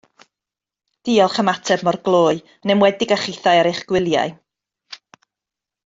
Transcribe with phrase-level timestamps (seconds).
[1.09, 4.35] Diolch am ateb mor gloi, yn enwedig a chithau ar eich gwyliau